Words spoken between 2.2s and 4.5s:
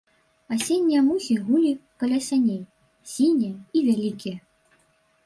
сяней, сінія і вялікія.